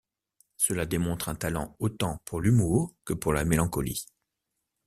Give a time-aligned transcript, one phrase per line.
[0.57, 4.07] Cela démontre un talent autant pour l'humour que la mélancolie.